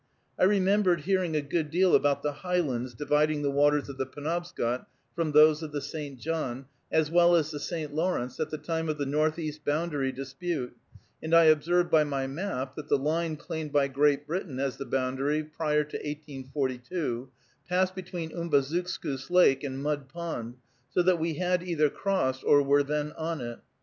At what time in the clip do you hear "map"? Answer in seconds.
12.25-12.75